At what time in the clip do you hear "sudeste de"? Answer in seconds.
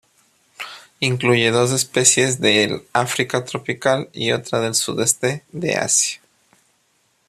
4.73-5.75